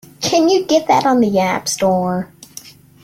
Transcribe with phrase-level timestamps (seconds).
[0.19, 2.33] Can you get that on the App Store?